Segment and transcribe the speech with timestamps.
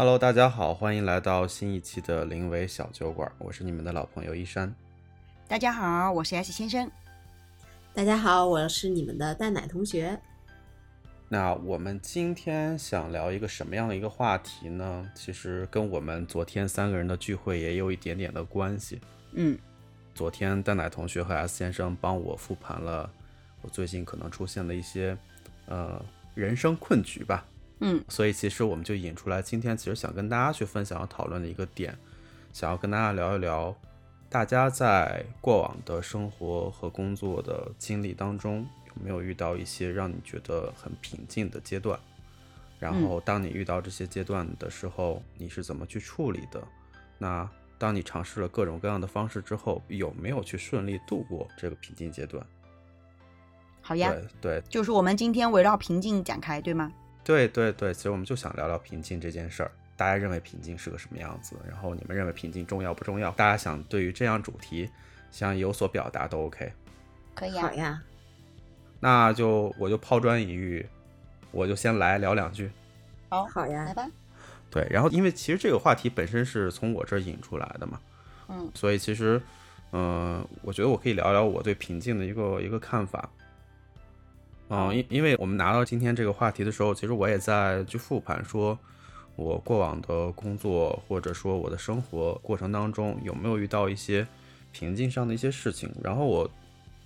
[0.00, 4.74] Hello，大家好，欢迎来到新一期的临危小酒馆，我是你们的老朋友一山。
[5.46, 6.90] 大家好，我是 S 先生。
[7.92, 10.18] 大家好，我是你们的蛋奶同学。
[11.28, 15.06] 那我们今天想聊一个什么样的一个话题呢？
[15.14, 18.98] 其实跟我们昨天三个人的聚会也有一点点的关系。
[19.32, 19.58] 嗯，
[20.14, 23.12] 昨天蛋奶同学和 S 先生帮我复盘了
[23.60, 25.14] 我最近可能出现的一些
[25.66, 26.02] 呃
[26.34, 27.44] 人生困局吧。
[27.80, 31.96] 嗯，所以其实我们就引出来，今天其实想跟大家去分享和讨论的一个点，
[32.52, 33.74] 想要跟大家聊一聊，
[34.28, 38.66] 大家在过往的生活和工作的经历当中。
[38.96, 41.96] 有没有遇到一些让你觉得很平静的阶段？
[42.80, 46.60] 然后，当你遇到这些阶段的时候，你是怎么去处理的？
[47.16, 52.44] 那当你尝试了各种各样的方式之后，有没有去顺利度过这个平静阶段？
[53.80, 56.92] 好呀，对对，就是我们今天围绕平静展开，对吗？
[57.30, 59.70] 对对对，其实我们就想聊聊平静这件事儿。
[59.96, 61.54] 大家认为平静是个什么样子？
[61.68, 63.30] 然后你们认为平静重要不重要？
[63.32, 64.90] 大家想对于这样主题
[65.30, 66.72] 想有所表达都 OK。
[67.36, 67.68] 可以啊。
[67.68, 68.02] 好呀。
[68.98, 70.84] 那就我就抛砖引玉，
[71.52, 72.68] 我就先来聊两句。
[73.28, 74.10] 好，好呀，来吧。
[74.68, 78.00] 对，然后因为其实这个话题本身是从我这儿引出来的嘛，
[78.48, 79.40] 嗯，所以其实，
[79.92, 83.30] 嗯，我觉得我可以聊聊我对平静的一个一个看法。
[84.70, 88.78] 嗯，因因为我们拿到今天这个话题的时候，其实我也在去复盘，说
[89.36, 94.26] 我过往的工作或者说我的生活过程当中有没有遇到一些
[94.72, 96.50] 瓶颈上的一些事情，然后我。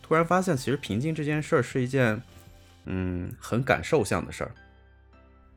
[0.07, 2.21] 突然发现，其实瓶颈这件事儿是一件，
[2.85, 4.51] 嗯，很感受向的事儿。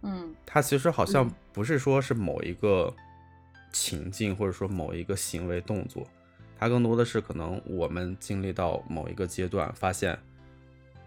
[0.04, 2.96] 嗯，它其实好像不是说是某一个
[3.74, 6.08] 情境，或者说某一个行为动作，
[6.58, 10.18] 它更多的是可能我们经历到某一个阶段，发现，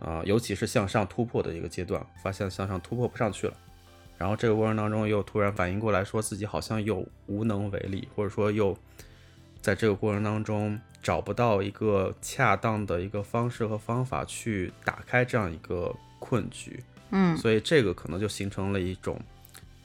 [0.00, 3.54] 啊，尤其是向上突破的一个阶段，发现向上突破不上去了，
[4.18, 8.76] 然后这个过程当中又突然反应过来，说自己好像又无能为力，或者说又
[9.60, 10.80] 在这个过程当中。
[11.02, 19.18] 找不到一个恰当的一个方式和方法去打开这样一个困局，嗯，所以这个可能就形成了一种，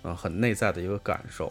[0.01, 1.49] 呃，很内在的一个感受，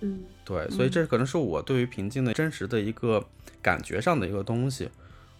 [0.00, 3.22] 嗯，对，所以这可能是我对于平静的真实的一个
[3.60, 4.88] 感觉上的一个东西。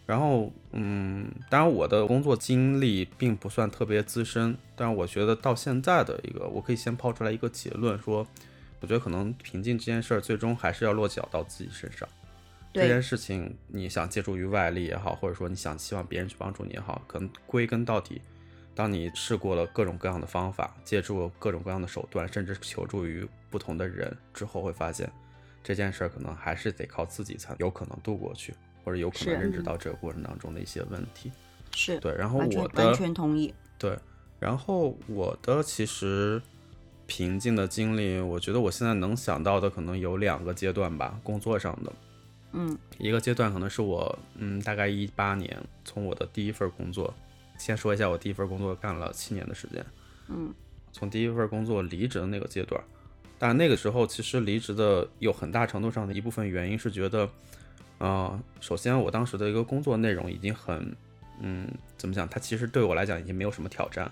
[0.08, 8.26] 然后，嗯，当然我的工作经历并不算特别资深，但是我觉得到现在的一个，我可以先抛出来一个结论，说，
[8.80, 12.08] 我觉得可能平静这件事儿最终还是要落脚到自己身上。
[12.72, 18.22] 这件事情，你想借助于外力也好，或者说你想希望别人去帮助你也好，可能归根到底，
[18.74, 25.10] 当你试过了各种各样的方法，借助各种各样的手段，甚至求助于不同的人之后，会发现
[25.62, 28.54] 这件事儿可能还是得靠自己才有可能度过去，
[28.88, 31.30] 或者有可能认知到这个过程当中的一些问题。
[31.74, 33.52] 是对，然后我的完全同意。
[33.78, 33.94] 对，
[34.40, 36.40] 然后我的其实
[37.06, 41.92] 平静的经历，我觉得我现在能想到的可能有两个阶段吧，工作上的。
[42.52, 45.54] 嗯，一个阶段可能是我，嗯，大概一八年
[45.84, 47.12] 从我的第一份工作，
[47.58, 49.84] 先说一下我第一份工作干了七年的时间，
[50.28, 50.50] 嗯，
[50.90, 52.82] 从第一份工作离职的那个阶段，
[53.38, 57.28] 但那个时候其实离职的有很大程度上的一部分原因是觉得，
[57.98, 60.94] 啊，首先我当时的一个工作内容已经很，
[61.40, 64.10] 嗯，怎么讲，它其实对我来讲已经没有什么挑战，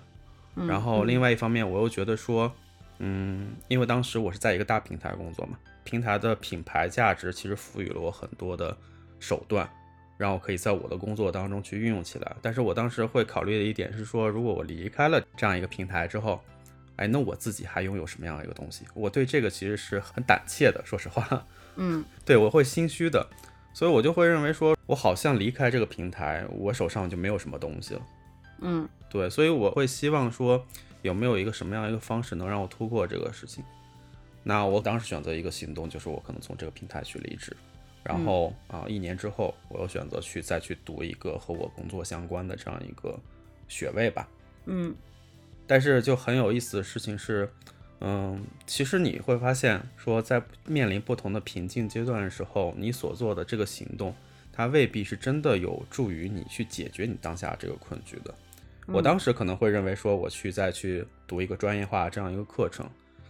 [0.55, 2.51] 然后另外一方面我又觉得说，
[2.99, 5.57] 嗯，因为当时我是在一个大平台工作嘛。
[5.83, 8.75] 平台的品牌价值其实赋予了我很多的
[9.21, 9.69] 手段，
[10.17, 12.35] 让我可以在我的工作当中去运用起来。
[12.41, 16.41] 但是我当时会考虑的一点是说，如果我离开了这样一个平台之后，
[16.97, 18.83] 哎，那我自己还拥有什么样的一个东西？
[18.93, 21.45] 我对这个其实是很胆怯的，说实话。
[21.77, 23.25] 嗯，对我会心虚的，
[23.77, 28.01] 所以我就会认为说，我好像离开这个平台，我手上就没有什么东西了。
[28.61, 30.65] 嗯，对，所以我会希望说，
[31.03, 33.63] 有没有一个什么样一个方式能让我突破这个事情？
[34.41, 37.55] 那我当时选择一个行动，就是我可能从这个平台去离职，
[38.03, 43.15] 然后啊，一年之后，我又选择去再去读一个和我工作相关的这样一个
[43.67, 44.27] 学位吧。
[44.65, 44.95] 嗯，
[45.67, 47.47] 但是就很有意思的事情是，
[47.99, 54.13] 嗯，其实你会发现说，在面临不同的瓶颈阶段的时候，你所做的这个行动，
[54.51, 58.33] 它未必是真的有助于你去解决你当下这个困局的。
[58.87, 62.89] 我当时可能会认为说，我去再去读一个专业化这样一个课程。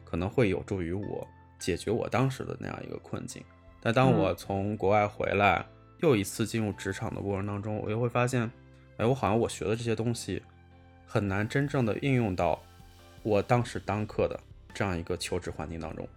[0.10, 1.28] 可能会有助于我
[1.60, 3.44] 解决我当时的那样一个困境，
[3.82, 5.66] 但当我从国外回来，
[6.00, 8.50] 又一次进入职场的过程当中，我又会发现，
[8.96, 10.42] 哎，我好像我学的这些东西
[11.06, 12.58] 很难真正的应用到
[13.22, 14.40] 我当时当课的
[14.78, 16.08] 这样一个求职环境当中。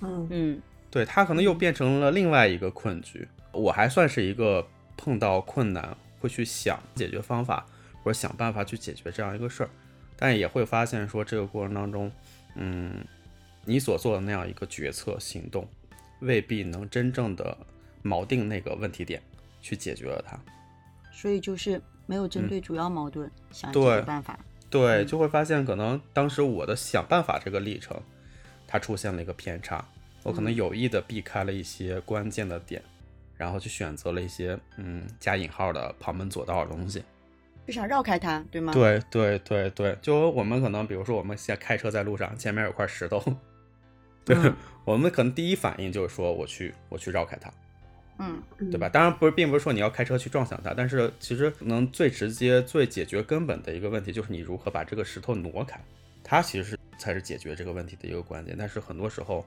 [0.00, 3.28] 嗯嗯，对，他可能又变成了另外一个困局。
[3.52, 7.66] 我还算是一个碰到困难会去想解决方法
[8.02, 9.68] 或者想办法去解决这样一个事儿，
[10.16, 12.10] 但也会发现说这个过程当中。
[12.54, 13.04] 嗯，
[13.66, 15.68] 你所做的那样一个决策行动，
[16.20, 17.54] 未必能真正的
[18.02, 19.20] 锚定那个问题点，
[19.60, 20.38] 去解决了它。
[21.12, 24.38] 所以就是没有针对主要矛盾、想解决办法。
[24.70, 27.96] 对，嗯就会发现可能当时我的想办法这个历程，
[28.66, 29.84] 它出现了一个偏差，
[30.22, 32.82] 我可能有意的避开了一些关键的点，
[33.36, 37.02] 然后去选择了一些嗯加引号的旁门左道的东西。
[37.66, 43.20] 就想绕开它，对吗？，对对对对，就我们可能比如说我们现在开车在路上，前面有块石头，
[44.24, 44.54] 对、嗯
[44.84, 47.50] 我们可能第一反应就是说我去我去绕开它。
[48.18, 48.88] 嗯对吧？
[48.88, 55.78] 当然不是，并不是说你要开车去撞向它，但是其实能最直接、最解决根本的一个问题，就是你如何把这个石头挪开，
[56.24, 58.56] 它其实是才是解决这个问题的一个关键。
[58.58, 59.44] 但是很多时候，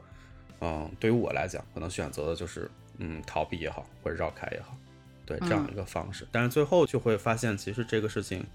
[0.61, 4.77] 嗯，对于我来讲，可能选择的就是嗯逃避也好，或者绕开也好，
[5.25, 6.27] 对这样一个方式。
[6.31, 8.45] 但是最后就会发现，其实这个事情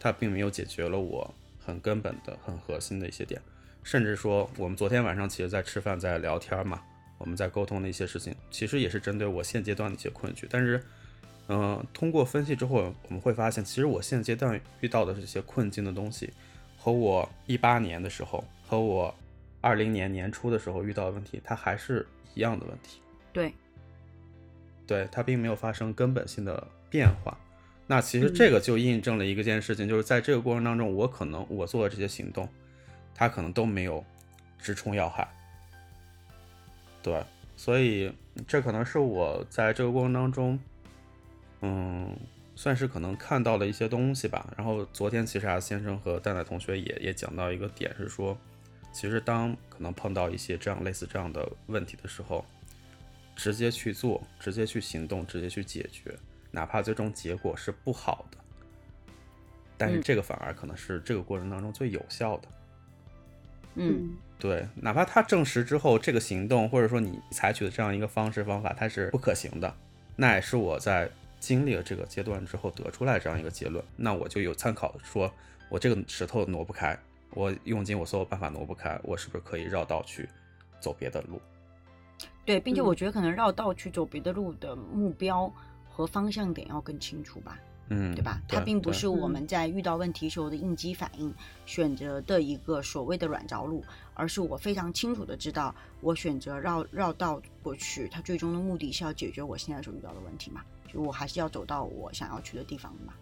[0.00, 3.38] 它并没有解决了我很根本的、很核心的一些点，
[3.82, 6.82] 甚至说我们昨天晚上其实在吃饭在聊天嘛。
[7.18, 10.46] 我们在沟通的一些事情，其实也是针对我现阶段的一些困局。
[10.48, 10.82] 但是，
[11.48, 16.32] 嗯、通过分析之后，我们会发现，其实我现阶段遇到的这些困境的东西，
[16.76, 19.14] 和我一八年的时候，和我
[19.60, 23.00] 二零年年初的时候遇到的问题，它还是一样的问题。
[23.32, 23.52] 对，
[24.86, 27.36] 对，它并没有发生根本性的变化。
[27.86, 32.46] 那其实这个就印证了一个件事情，就是在这个过程当中，我可能我做的这些行动，
[33.14, 34.04] 它可能都没有
[34.58, 35.26] 直冲要害。
[37.02, 37.22] 对，
[37.56, 38.12] 所以
[38.46, 40.58] 这可能是我在这个过程当中，
[41.60, 42.16] 嗯，
[42.54, 44.52] 算是可能看到了一些东西吧。
[44.56, 48.36] 然后昨天其实啊，先生和蛋蛋同学也也讲到一个点，是说，
[48.92, 52.44] 其实当可能碰到一些这样类似这样的问题的时候，
[53.36, 56.16] 直接去做，直接去行动，直接去解决，
[56.50, 58.38] 哪怕最终结果是不好的，
[59.76, 62.48] 但是嗯这个反而可能是这个过程当中最有效的。
[63.76, 69.74] 嗯对，哪怕他证实之后这个行动或者说你采取的这样一个方式方法它是不可行的，
[70.14, 75.32] 那也是我在经历了这个阶段之后得出来这样一个结论，那我就有参考，说
[75.68, 76.96] 我这个石头挪不开，
[77.30, 80.28] 我用尽我所有办法挪不开，我是不是可以绕道去
[80.80, 81.40] 走别的路？
[82.44, 85.52] 对，并且嗯我觉得可能绕道去走别的路的目标
[85.88, 87.58] 和方向点要更清楚吧。
[87.58, 88.40] 嗯，对吧？
[88.46, 93.82] 它并不是我嗯们在遇到问题时候的应激反应选择的一个所谓的软着陆，
[94.14, 100.62] 而是我非常清楚的知道，我选择绕绕道过去，它最终的目的是要解决我现在所遇到的问题嘛，
[100.92, 103.14] 就我还是要走到我想要去的地方的嘛。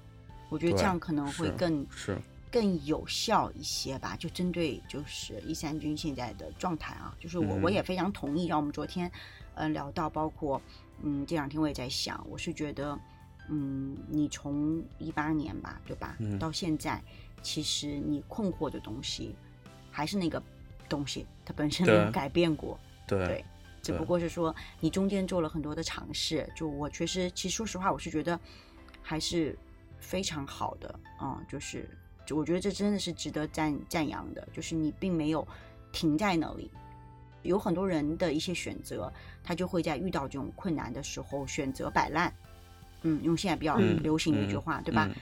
[0.49, 2.17] 我觉得这样可能会更是
[2.51, 4.17] 更有效一些吧。
[4.17, 9.11] 就针对就是一三军现在的状态啊，就是我、嗯我也非常同意，让我们昨天
[9.55, 10.61] 呃聊到，包括
[11.03, 12.99] 嗯这两天我也在想，我是觉得
[13.49, 17.03] 嗯你从一八年吧，对吧，嗯到现在，
[17.43, 19.35] 其实你困惑的东西
[19.91, 20.43] 还是那个
[20.89, 22.79] 东西，它本身没有改变过。
[23.07, 23.45] 对对
[23.83, 28.39] 只不过是说你中间做了很多的尝试，就我确实，其实说实话，我是觉得
[29.01, 29.57] 还是
[30.01, 31.89] 非常好的啊、就是
[32.31, 35.47] 我觉得这真的是值得赞赞扬的，就是你并没有
[35.93, 36.69] 停在那里。
[37.43, 39.13] 有很多人的一些选择，
[39.45, 42.35] 他就会在遇到这种困难的时候选择摆烂，
[43.07, 45.09] 嗯，用现在比较嗯流行的一句嗯话，对吧？
[45.09, 45.15] 嗯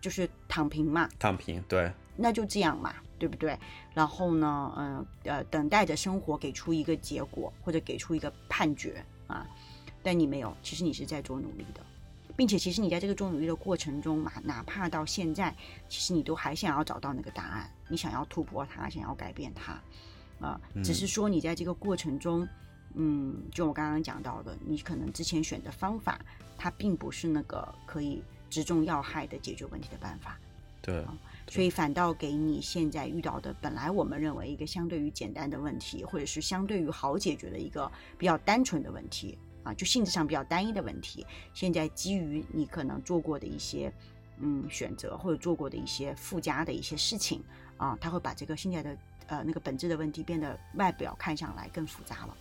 [0.00, 3.58] 就是躺平嘛，躺平，对那就这样嘛，对不对？
[3.92, 9.46] 然后呢，嗯呃等待着生活给出一个结果，或者给出一个判决啊。
[10.02, 11.82] 但你没有，其实你是在做努力的，
[12.34, 15.54] 并且其实你在这个做努力的过程中嘛，哪怕到现在，
[15.86, 19.78] 其实你都还想要找到那个答案，你想要突破它，想要改变它，
[20.40, 22.48] 啊、只是说你在这个过程中，嗯，
[23.52, 26.20] 就我刚刚讲到的，你可能之前选的方法，
[26.58, 30.38] 它并不是那个可以直中要害的解决问题的办法。
[30.82, 31.04] 对
[31.46, 43.92] 所以反倒给你现在遇到的本来我们认为一个相对于简单的问题，或者是相对于好解决的一个比较单纯的问题啊，就性质上比较单一的问题，现在基于你可能做过的一些
[44.38, 47.42] 嗯选择或者做过的一些附加的一些事情
[47.76, 52.36] 啊，它会把这个现在的呃那个本质的问题变得外表看上来更复杂了。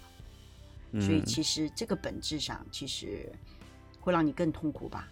[0.93, 3.31] 所以嗯其实这个本质上其实
[3.99, 5.07] 会让你更痛苦吧，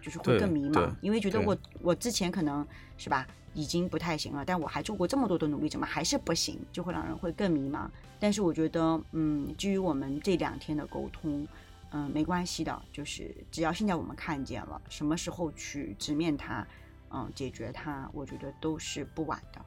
[0.00, 7.88] 就是会更迷茫，因为觉得我我之前可能是吧已经不太行了，但我还做过这么多的努力，怎么还是不行，就会让人会更迷茫。
[8.18, 11.46] 但是我觉得，嗯，基于我们这两天的沟通，
[11.90, 16.66] 嗯，没关系的，就是只要现在我们看见了，什么时候去直面它，
[17.10, 19.60] 嗯，解决它，我觉得都是不晚的，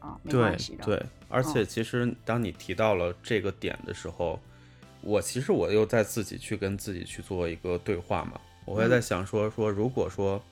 [0.00, 4.38] 啊，没关系的，对，而且嗯其实当你提到了这个点的时候，
[5.06, 9.02] 我其实我又在自己去跟自己去做一个对话嘛，我会在嗯。
[9.02, 10.42] 想说说，如果说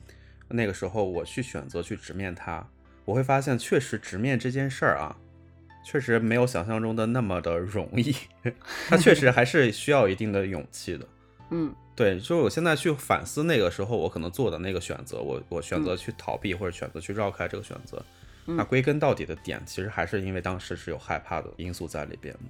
[0.49, 2.65] 那个时候我去选择去直面它，
[3.05, 5.17] 我会发现确实直面这件事儿啊，
[5.85, 8.15] 确实没有想象中的那么的容易，
[8.89, 11.07] 它确实还是需要一定的勇气的。
[11.51, 11.75] 嗯。
[11.97, 18.05] 对，就是我现在去反思那个时候我可能做的那个选择，我我选择去逃避或者选择去绕开这个选择，
[18.47, 18.57] 嗯。
[18.57, 22.41] 那归根到底的点其实还是因为当时是有害怕的因素在里边的。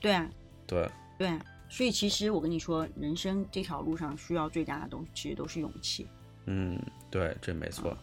[0.00, 0.28] 对啊，
[0.66, 0.88] 对，
[1.20, 1.44] 对啊。
[1.68, 6.06] 所以其实我跟你说，人生这条路上需要最大的东西，其实都是勇气。
[6.46, 6.76] 嗯，
[7.10, 7.96] 对，这没错。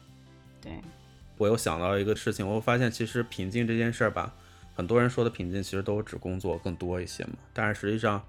[0.61, 0.79] 对，
[1.37, 4.33] 我又想到一个事情，我发现其实平静这件事儿吧，
[4.73, 8.23] 很多人说的平静其实都是指工作更多一些嘛，但是实际上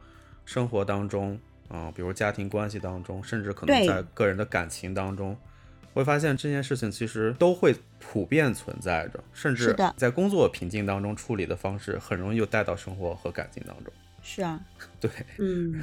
[0.45, 5.37] 生活当中啊、比如家庭关系当中，甚至可能在个人的感情当中，
[5.95, 13.93] 会发现这件事情其实都会普遍存在着，甚至在工作瓶颈当中处理的方式，很容易就带到生活和感情当中。
[14.31, 14.61] 是啊，
[15.01, 15.81] 对，嗯，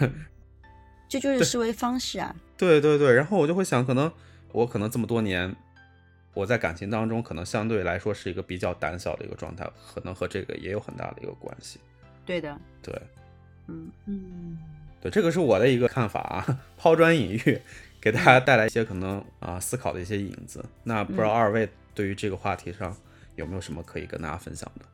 [1.10, 2.36] 这就是思维方式啊。
[2.56, 4.12] 对对对，然后我就会想，可能
[4.52, 5.56] 我可能这么多年，
[6.36, 11.80] 我在感情当中可能相对来说是一个比较胆小的一个状态，可能和这个也有很大的一个关系。
[12.24, 13.02] 对的，对
[13.68, 14.60] 嗯，嗯，
[15.02, 17.60] 对，这个是我的一个看法啊，抛砖引玉，
[18.00, 20.64] 给大家带来一些可能啊思考的一些影子。
[20.84, 22.96] 那不知道二位对于这个话题上
[23.36, 24.86] 有没有什么可以跟大家分享的？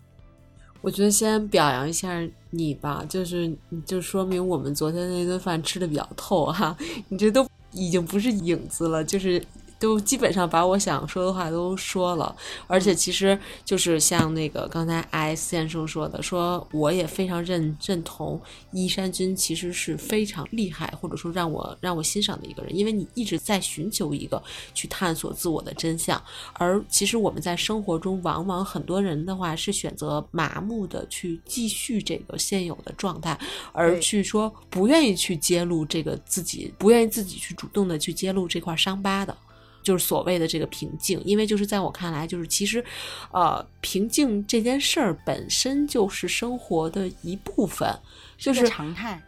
[0.82, 3.52] 我觉得先表扬一下你吧，就是
[3.86, 6.76] 就说明我们昨天那顿饭吃的比较透哈，
[7.10, 9.42] 你这都已经不是影子了，就是。
[9.82, 12.34] 都基本上把我想说的话都说了，
[12.68, 18.40] 而且其实就是像那个刚才 S 先生说的，说我也非常认认同
[18.72, 24.42] 伊山君其实是非常厉害，或者说让我让我欣赏的一个人，因为你一直在寻求一个
[24.76, 26.22] 去探索自我的真相，
[26.54, 33.36] 而其实我们在生活中，往往很多人的话是选择麻木的去继续这个现有的状态，
[33.74, 39.36] 而去说不愿意去揭露这个自己，不愿意自己去主动的去揭露这块伤疤的。
[39.82, 42.84] 就是所谓的这个平静，因为就是在我看来，就是其实，
[43.32, 47.94] 呃，平静这件事儿本身就是生活的一部分，
[48.38, 49.22] 就是常态。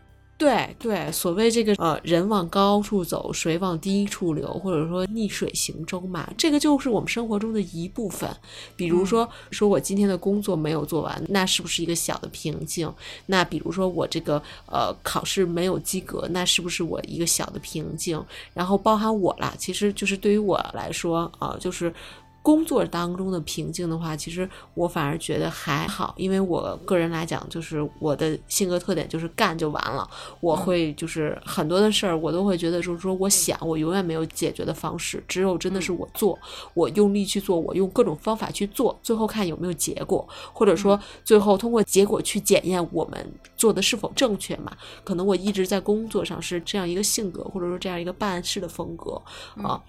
[0.44, 8.30] 对对，所谓这个呃，人往高处走，水往低处流，或者说逆水行舟嘛，这个就是我们生活中的一部分。
[8.76, 12.94] 比如说，说我今天的工作没有做完，那是不是一个小的瓶颈？
[13.28, 14.36] 那比如说我这个
[14.66, 18.22] 呃考试没有及格，那是不是我一个小的瓶颈？
[18.54, 21.94] 然后包含我啦，其实就是对于我来说啊、就是。
[22.44, 30.08] 工作当中的瓶颈的话，其实我反而觉得还好，因为我个人来讲，就是我的性格特点就是干就完了。
[30.42, 36.38] 我会就是很多的事儿，我都会觉得就是说，我想我永远没有解决的方式，只有真的是我做，
[36.74, 44.74] 我用力去做，我用各种方法去做，最后看有没有结果，或者说最后通过结果去检验我们做的是否正确嘛。
[45.06, 49.22] 可能我一直在工作上是这样一个性格，或者说这样一个办事的风格
[49.64, 49.82] 啊。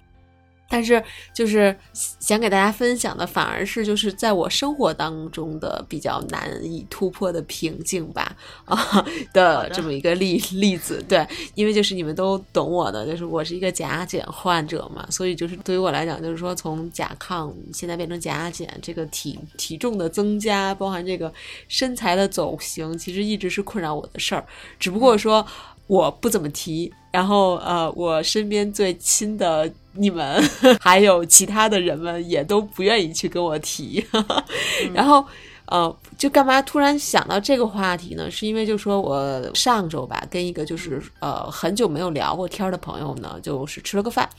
[0.67, 1.01] 但是，
[1.33, 11.03] 就是想给大家分享的，反而是就是在我生活当中的比较难以突破的瓶颈吧，啊的这么一个例例子。
[11.07, 21.31] 对，因为就是你们都懂我的，就是我是一个甲减患者嘛，所以就是对于我来讲，就是说从甲亢现在变成甲减，这个体体重的增加，包含这个
[21.67, 24.45] 身材的走形，其实一直是困扰我的事儿，
[24.79, 25.45] 只不过说。
[25.87, 30.41] 我不怎么提，然后呃，我身边最亲的你们，
[30.79, 34.05] 还有其他的人们也都不愿意去跟我提，
[34.93, 35.25] 然后
[35.67, 38.29] 呃，就干嘛突然想到这个话题呢？
[38.29, 44.29] 是因为就说我上周吧，跟一个就是呃很久没有聊过天的朋友呢，就是吃了个饭，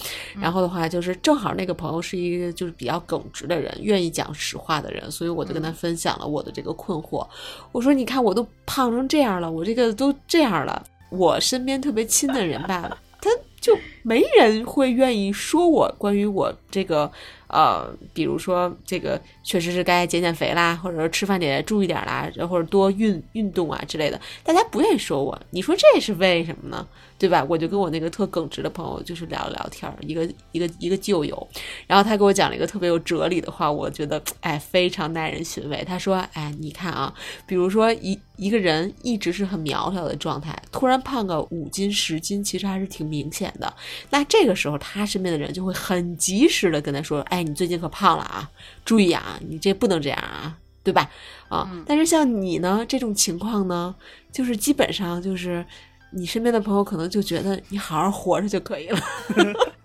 [0.41, 7.27] 然后的话就是正好那个朋友是一个就是比较耿直的人，愿意讲实话的人，所以我就跟他分享了我的这个困惑。
[7.73, 10.85] 我说，你看我都胖成这样了，我这个都这样了。
[11.11, 17.11] 我身边特别亲的人吧，他就没人会愿意说我关于我这个
[17.49, 25.37] 呃，比如说这个确实是该减减肥啦，或者说吃饭得注意点啦，或者多运运动啊之类的，大家不愿意说我。
[25.51, 26.87] 你说这是为什么呢？
[27.19, 27.45] 对吧？
[27.49, 31.49] 我就跟我那个特耿直的朋友就是聊了聊天，一个一个一个旧友，
[31.87, 35.83] 然后他给我讲了一个特别有哲理的话，我觉得哎非常耐人寻味。
[35.87, 37.13] 他说：“哎，你看啊，
[37.47, 43.73] 比如说一一个人一直是很苗条的状态，突然胖个五斤十斤，其实还是挺明显的。
[44.11, 48.51] 那这个时候，他身边的人就会很及时的跟他说：‘哎，你最近可胖了啊，
[48.85, 51.11] 注意啊，你这不能这样啊。’”对吧？
[51.49, 53.93] 啊，但是像你呢，这种情况呢，
[54.31, 55.67] 就是基本上就是
[56.13, 59.01] 你身边的朋友可能就觉得你好好活着就可以了，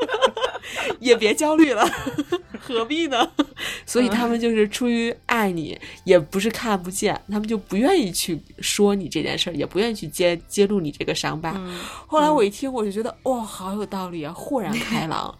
[1.01, 1.83] 也别焦虑了，
[2.61, 3.31] 何必呢？
[3.85, 11.59] 所以他们就是出于爱你，也不是看不见，他们就不愿意去说你这件事儿，也不愿意去揭揭露你这个伤疤。
[12.07, 15.33] 后来我一听，我就觉得哇，好有道理啊，豁然开朗。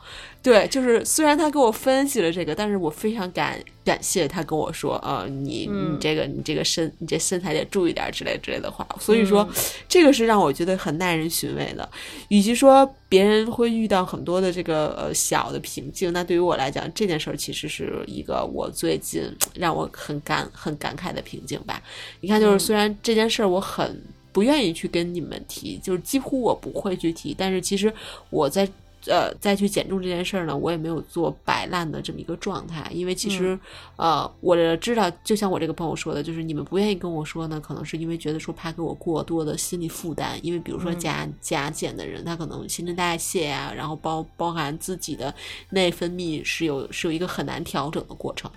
[0.44, 8.88] 对，就是虽然他给我分析了这个，但是我非常感感谢他跟我说，呃，你你这个你这个身你这身材得注意点之类之类的话。
[9.00, 9.48] 所以说，
[9.88, 11.88] 这个是让我觉得很耐人寻味的。
[12.30, 21.82] 与其说别人会遇到很多的这个呃小的瓶颈，那对于我来讲，这件事儿其实是一个我最近让我很感很感慨的瓶颈吧。
[22.22, 24.01] 你看，就是虽然这件事儿我很
[24.32, 27.94] 不愿意去跟你们提，就是几乎我不会去提，但是其实
[28.30, 28.68] 我在。
[29.08, 33.58] 呃，再去减重这件事儿呢，我也没有做摆烂的这么一个状态，因为其实，
[33.96, 45.34] 呃，我知道，就像我这个朋友说的，就是你们不愿意跟我说呢，可能是因为觉得说怕给我过多的心理负担，因为比如说甲甲减的人，他可能新陈代谢啊，然后包包含自己的
[45.70, 48.51] 内分泌是有是有一个很难调整的过程，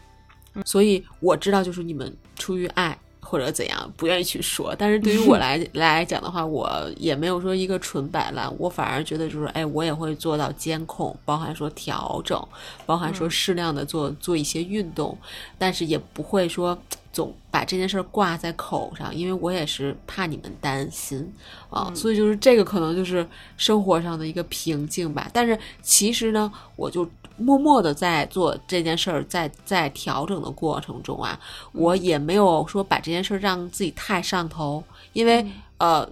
[0.65, 2.99] 所以我知道，就是你们出于爱。
[3.35, 4.73] 或者怎样，不愿意去说。
[4.79, 12.41] 但是对于我 来来讲的话，我也没有说一个纯摆烂，我反而觉得就是，哎，我也会做到监控，包含说调整，
[12.87, 15.19] 包含说适量的做做一些运动，
[15.59, 16.79] 但是也不会说
[17.15, 21.33] 总把这件事挂在口上，因为我也是怕你们担心
[21.71, 21.91] 啊。
[21.95, 25.31] 所以就是这个可能就是生活上的一个瓶颈吧。
[25.33, 27.09] 但是其实呢，我就。
[27.37, 31.37] 默默的在做这件事儿，在在调整的过程中啊，
[31.73, 34.81] 我也没有说把这件事儿让自己太上头，
[35.15, 35.45] 因为
[35.79, 36.09] 呃，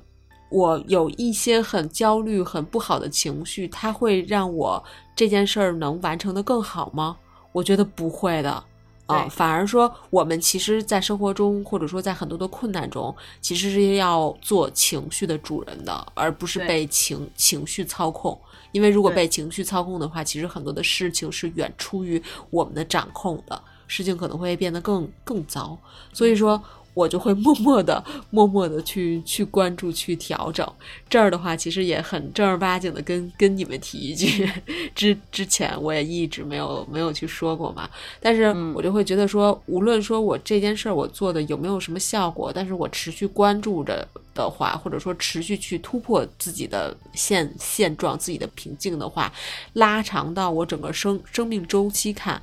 [0.49, 4.83] 我有一些很焦虑、很不好的情绪，它会让我
[5.15, 7.17] 这件事儿能完成的更好吗？
[7.53, 8.65] 我觉得不会的
[9.07, 18.39] 啊，反而说我们其实，在生活中或者说在很多的困难中，其实是要做情绪的主人的，而不是被情情绪操控。
[18.71, 25.79] 因为如果被情绪操控的话，其实很多的事情是远出于我们的掌控的，事情可能会变得更更糟。
[26.13, 26.63] 所以说。
[26.95, 30.67] 我就会默默的、默默的去去关注、去调整。
[31.09, 34.49] 这儿的话，其实也很正儿八经的跟跟你们提一句，
[34.95, 37.89] 之之前我也一直没有没有去说过嘛。
[38.21, 49.33] 但是我就会觉得说，无论说我这件事儿我做的有没有什么效果，但是我持续关注着的话，或者说持续去突破自己的现现状、自己的瓶颈的话，
[49.75, 52.41] 拉长到我整个生生命周期看，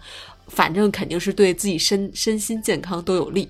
[0.47, 3.47] 反正肯定是对自己身身心健康都有利。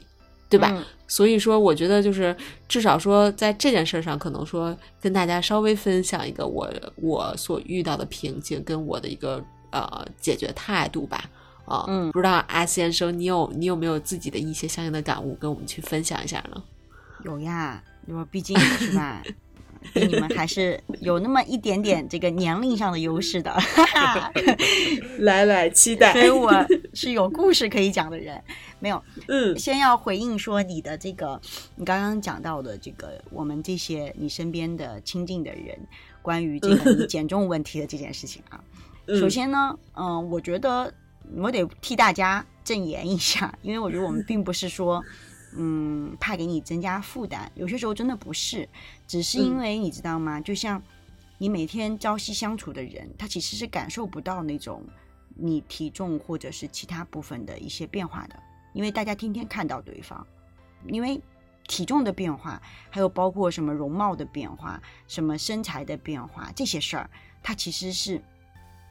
[0.50, 0.84] 对吧？
[1.08, 2.36] 所以说，我觉得就是
[2.68, 11.24] 至少说，在这件事上，可能说跟大家稍微分享一个我我所遇到的瓶颈跟我的一个呃解决态度吧。
[11.66, 16.64] 啊，嗯，不知道阿先生，你有你有没有自己的一些相应的感悟，跟我们去分享一下呢？
[17.24, 19.22] 有呀，我毕竟是吧。
[19.94, 23.56] 比你们还是有那么一点点这个年龄上的优势的，
[25.20, 26.14] 来来期待。
[26.14, 26.52] 所以我
[26.94, 28.42] 是有故事可以讲的人，
[28.80, 29.04] 没有。
[29.28, 31.40] 嗯，先要回应说你的这个，
[31.76, 35.80] 你刚刚讲到的这个，我们这些你身边的亲近的人，
[36.22, 38.62] 关于这个你减重问题的这件事情啊。
[39.20, 40.94] 首先呢，嗯，我觉得
[41.36, 45.04] 我得替大家证言一下，因为我觉得我们并不是说。
[45.56, 48.68] 嗯，怕给你增加负担，有些时候真的不是，
[49.08, 50.40] 只是因为你知道吗？
[50.40, 50.82] 就像
[51.38, 54.84] 你每天朝夕相处的人，他其实是感受不到那种
[55.36, 58.36] 你体重或者是其他部分的一些变化的，
[58.74, 60.26] 因为大家天天看到对方，
[60.88, 61.22] 因为
[61.68, 67.10] 体重的变化，还有包括什么容貌的变化、什么身材的变化这些事儿，
[67.42, 68.22] 它其实是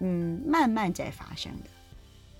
[0.00, 1.70] 嗯慢慢在发生的。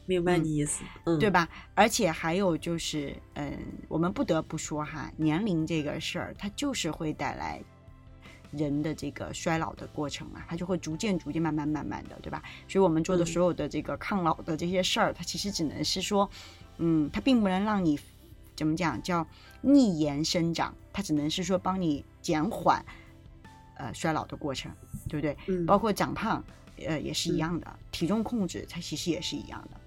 [0.09, 1.47] 明白你意思，嗯，对吧？
[1.75, 3.53] 而且还有就是，嗯，
[3.89, 7.63] 我们不得不说哈，年龄这个事儿，它就是会带来
[8.51, 12.43] 人的这个衰老的过程嘛，它就会逐渐、逐渐、慢慢、慢慢的，对吧？
[12.67, 16.29] 所以我们做的所有的这个抗老的这些事儿，它其实只能是说，
[16.79, 18.01] 嗯，它并不能让你
[18.57, 19.27] 怎么讲叫
[19.61, 22.83] 逆延生长，它只能是说帮你减缓
[23.77, 24.73] 呃衰老的过程，
[25.07, 25.37] 对不对？
[25.49, 26.43] 嗯，包括长胖，
[26.87, 29.78] 呃，也是一样的，体重控制它其实也是一样的。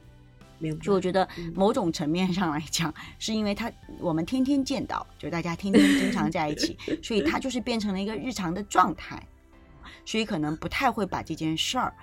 [0.80, 9.26] 就我觉得某种层面上来讲，是因为他我们天天见到，就大家天天经常在一起， 所以他就是变成了一个日常的状态，
[10.06, 11.94] 所以可能不太会把这件事儿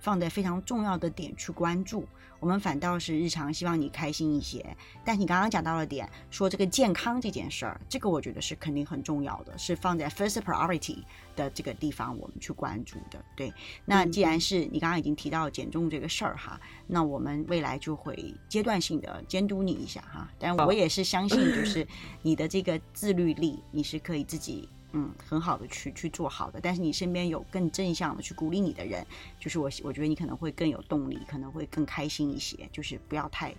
[0.00, 2.06] 放在非常重要的点去关注。
[2.40, 10.98] 我们反倒是日常希望你开心一些，但你刚刚讲到了点，说这个健康这件事儿，这个我觉得是肯定很重要的，是放在 first priority
[11.34, 13.24] 的这个地方我们去关注的。
[13.34, 13.52] 对，
[13.84, 20.30] 那既然是你刚刚已经提到减重这个事儿哈，那我们未来就会阶段性的监督你一下哈。
[20.38, 21.86] 但我也是相信，就是
[22.22, 24.68] 你的这个自律力，你是可以自己。
[24.92, 29.06] 嗯，很好的去去做好的，但是你身边有更正向的去鼓励你的人，
[29.38, 32.68] 就是我，我觉得你可能会更有动力，可能会更开心一些。
[32.72, 33.54] 就是不要太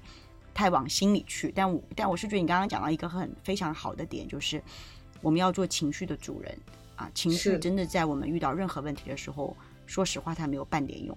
[0.53, 1.51] 太往心里去。
[1.55, 4.61] 但我但我是觉得你刚刚讲到一个很非常好的点，就是
[5.21, 6.57] 我们要做情绪的主人
[6.95, 11.15] 啊，情绪真的在我们遇到任何问题的时候，说实话，它没有半点用。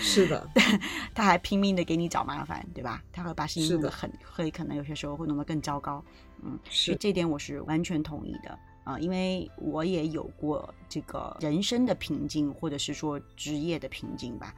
[0.00, 0.48] 是的，
[1.14, 3.02] 他还拼命的给你找麻烦，对吧？
[3.12, 6.02] 他会把事情弄得很，会可能有些时候会弄得更糟糕。
[6.42, 14.54] 嗯，所以是这点我是完全同意的啊、因为我也有过这个人生的瓶颈，或者是说职业的瓶颈吧，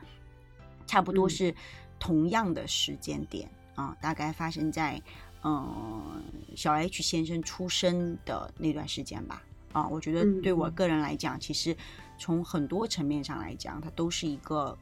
[0.86, 1.54] 差不多嗯是
[1.98, 5.00] 同样的时间点啊、大概发生在
[5.42, 6.22] 嗯
[6.54, 9.42] 小 H 先生出生的那段时间吧。
[9.72, 11.74] 啊，我觉得对我个人来讲，其实
[12.18, 14.76] 从很多层面上来讲，它都是一个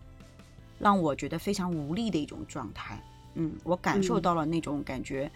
[0.79, 3.01] 让我觉得非常无力的一种状态。
[3.35, 5.31] 嗯，我感受嗯到了那种感觉，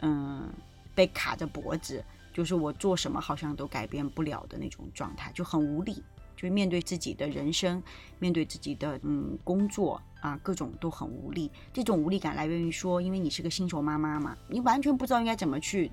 [0.00, 0.48] 嗯，
[0.94, 2.04] 被卡着脖子，
[2.36, 6.04] 就是我做什么好像都改变不了的那种状态，就很无力。
[6.36, 7.82] 就是面对自己的人生，
[8.18, 11.50] 面对自己的嗯工作啊，各种都很无力。
[11.72, 15.90] 这种无力感来源于说，因为你是个新手妈妈嘛，你完全不知道应该怎么去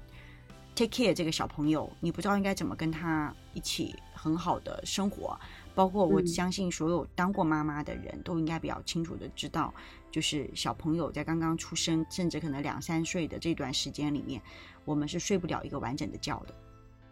[0.76, 5.40] take care 这个小朋友，你不知道应该怎么跟他一起很好的生活。
[5.76, 9.74] 包括我嗯相信所有当过妈妈的人都应该比较清楚的知道，
[10.12, 14.42] 就是小朋友在刚刚出生，甚至可能两三岁的这段时间里面，
[14.86, 16.54] 我们是睡不了一个完整的觉的。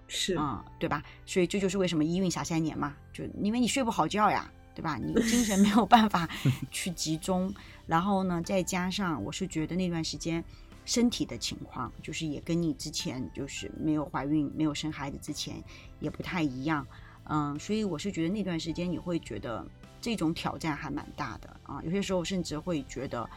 [0.07, 1.01] 是，嗯，对吧？
[1.25, 4.97] 所以这就是为什么一孕傻三年嘛，就因为你睡不好觉呀，对吧？
[4.97, 6.27] 你精神没有办法
[6.69, 7.53] 去集中，
[7.87, 10.43] 然后呢，再加上我是觉得那段时间
[10.83, 15.63] 身体的情况，就是也跟你之前就是没有怀孕、没有生孩子之前
[16.01, 16.85] 也不太一样，
[17.33, 19.65] 嗯，所以我是觉得那段时间你会觉得
[20.01, 23.29] 这种挑战还蛮大的啊，有些时候甚至会觉得，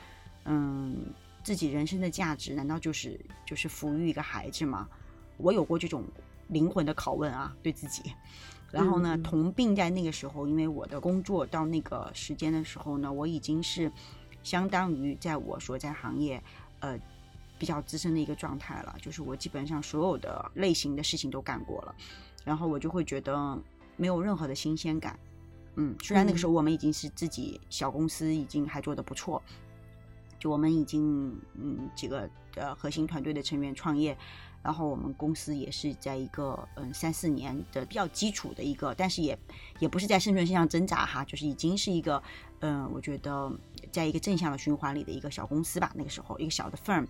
[0.46, 0.96] 嗯，
[1.44, 4.88] 自己人生的价值难道就是就是抚育一个孩子吗？
[5.37, 6.02] 我有过这种
[6.48, 8.02] 灵魂的拷问啊，对自己。
[8.72, 13.92] 然后呢，同病在那个时候，因为我的工作到那个时间的时候呢，我已经是
[14.42, 16.42] 相当于在我所在行业，
[16.80, 16.98] 呃，
[17.57, 18.96] 比较资深的一个状态了。
[19.00, 21.94] 就是我基本上所有的类型的事情都干过了，
[22.44, 23.57] 然后我就会觉得
[23.96, 25.18] 没有任何的新鲜感。
[25.76, 29.42] 嗯，虽然那个时候我们已经是自己小公司，已经还做得不错，
[30.38, 34.16] 就我们已经嗯几个呃核心团队的成员创业，
[34.62, 39.37] 然后我们公司也是在一个嗯三四年的比较基础的一个，但是也
[39.80, 42.22] 也不是在生存线上挣扎哈，就是已经是一个
[42.61, 43.52] 嗯我觉得
[43.90, 47.04] 在一个正向的循环里的一个小公司吧，那个时候一个小的 firm，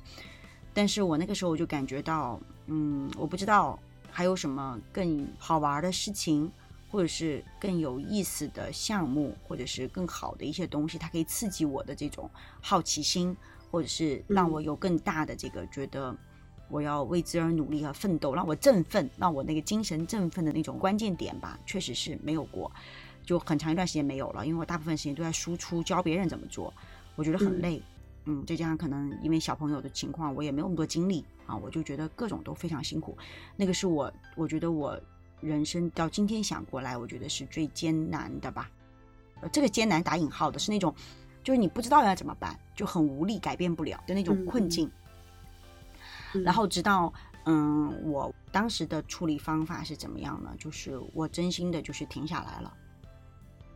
[0.72, 3.78] 但是我那个时候我就感觉到嗯我不知道
[4.10, 6.50] 还有什么更好玩的事情。
[6.94, 12.30] 或者是更有意思的项目，或者是更好的一些东西，它可以刺激我的这种
[12.62, 13.36] 好奇心，
[13.68, 16.16] 或者是让我有更大的这个觉得
[16.68, 22.70] 我要为之而努力和奋斗，让我振奋，让我那个精神振奋的那种关键点吧，确实是没有过，
[23.24, 26.72] 就很长一段时间没有了，因为我大部分时间都在输出，教别人怎么做，
[27.16, 27.82] 我觉得很累。
[28.26, 33.18] 嗯，再加上可能因为小朋友的情况，我也没有那么多精力啊，我就觉得各种都非常辛苦。
[33.56, 34.96] 那个是我，我觉得我
[35.44, 38.70] 人生到今天想过来，我觉得是最艰难的吧。
[39.40, 40.94] 呃，这个艰难打引号的是那种，
[41.42, 44.90] 就是你不知道要怎么办，就很无力，改变不了的那种困境。
[46.32, 47.12] 嗯然后直到
[47.44, 50.52] 嗯，我当时的处理方法是怎么样呢？
[50.58, 52.76] 就是我真心的就是停下来了。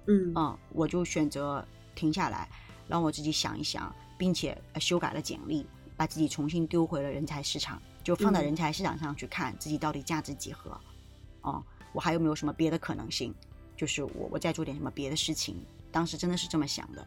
[0.06, 2.48] 嗯嗯，我就选择停下来，
[2.88, 5.64] 让我自己想一想，并且呃修改了简历，
[5.96, 10.80] 把自己重新丢回了人才市场，就放到嗯人才市场上去看自己到底价值几何。
[11.48, 13.34] 哦、我还有没有什么别的可能性？
[13.76, 15.56] 就是我我再做点什么别的事情。
[15.90, 17.06] 当时真的是这么想的。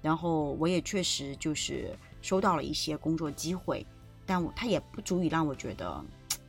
[0.00, 3.86] 然后我也确实就是收到了一些工作机会，
[4.26, 6.04] 但我它也不足以让我觉得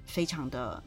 [0.05, 0.81] 非常的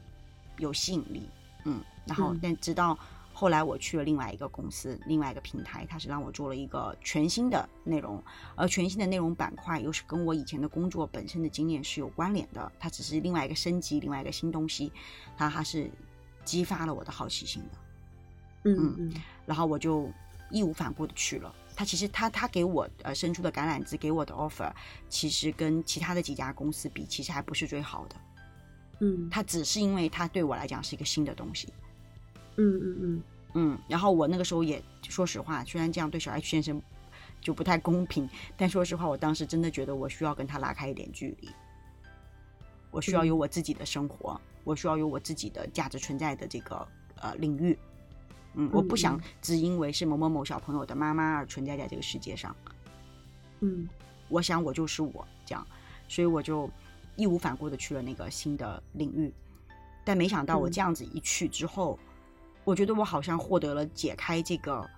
[0.58, 1.28] 有吸引力。
[1.64, 2.98] 嗯，然后嗯但直到
[3.32, 8.22] 后来我去了另外一个公司，另外一个平台，它是让我做了一个全新的内容，
[8.56, 14.90] 而全新的内容板块又是跟我以前的工作本身的经验是有关联的，它只是另外一个升级，另外一个新东西，
[15.36, 15.90] 它还是
[16.46, 18.70] 激发了我的好奇心的。
[18.70, 20.10] 嗯嗯然后我就
[20.50, 21.54] 义无反顾的去了。
[21.74, 24.72] 他其实他他给我呃伸出的橄榄枝，给我的 offer，
[25.10, 28.16] 其实跟其他的几家公司比，其实还不是最好的。
[29.00, 31.68] 嗯他只是因为他对我来讲是一个新的东西，
[32.56, 33.78] 嗯嗯嗯嗯。
[33.86, 36.80] 然后我那个时候也说实话，虽然这样对小 H 先生
[37.42, 41.50] 就不太公平，但说实话，我当时真的觉得我需要跟他拉开一点距离。
[42.90, 46.86] 我需要有我自己的生活，我需要有我自己的价值存在的这个
[47.20, 47.78] 呃领域。
[48.54, 52.54] 嗯，我不想嗯只因为是某某某小朋友的妈妈而存在在这个世界上。
[53.60, 53.88] 嗯
[54.28, 55.64] 我想我就是我这样，
[56.08, 56.68] 所以我就
[57.14, 59.32] 义无反顾的去了那个新的领域。
[60.04, 61.96] 但没想到我嗯这样子一去之后，
[62.64, 64.88] 我觉得我好像获得了解开这个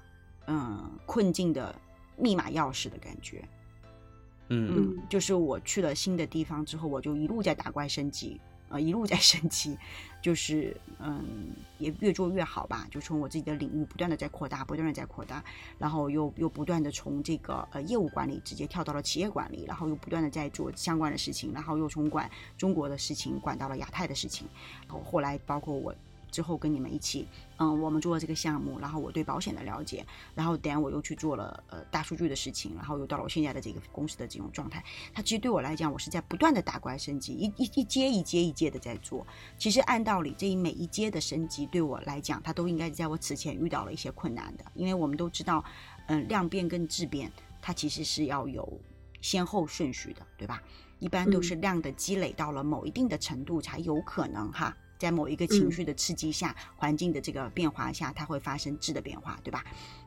[0.47, 1.75] 嗯困境的
[2.17, 3.47] 密码钥匙的感觉。
[4.49, 9.79] 嗯嗯，就是我去了新的地方之后，我就一路在打怪升级，呃，一路在升级，
[10.21, 15.43] 就是嗯，也越做越好吧，就从我自己的领域不断的在扩大，不断的在扩大，
[15.79, 24.47] 然后又又不断的从这个呃业务管理直接跳到了企业管理，然后又不断的在做相关的事情，然后又从管中国的事情管到了亚太的事情，
[24.87, 25.95] 然后后来包括我。
[26.31, 27.27] 之后跟你们一起，
[27.59, 34.85] 嗯，我们做了这个项目，然后我对保险的了解，然后等下我又去做了呃大数据的事情，然后又到了我现在的这个公司的这种状态。
[35.13, 39.27] 它其实对我来讲，我是在不断的打怪升级，一一一阶一阶一阶的在做。
[39.57, 45.65] 其实按道理，这一每一阶的升级对我来讲，它都应该在我此前遇到了一些困难的，因为我们都知道，
[46.07, 48.81] 嗯，量变跟质变，它其实是要有
[49.21, 50.63] 先后顺序的，对吧？
[51.01, 54.77] 一般都是量的积累到了某一定的程度，才有可能哈。
[54.99, 59.65] 在某一个情绪的刺激下，环境的这个变化下，它会发生质的变化，对吧？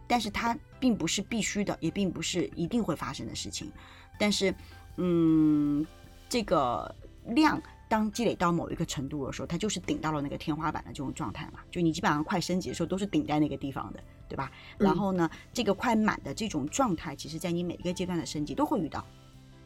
[0.07, 3.71] 但是它并不是必须的，也并不是一定会发生的事情。
[4.19, 4.53] 但是，
[4.97, 5.85] 嗯，
[6.27, 6.93] 这个
[7.27, 11.61] 量当积累到某一个程度的时候，它就是顶到了那个天花板的这种状态嘛。
[11.71, 14.51] 就你基本上快升级的时候，都是顶在那个地方的，对吧？
[14.77, 19.05] 然后呢，这个快满的这种状态，其实在你每一个阶段的升级都会遇到。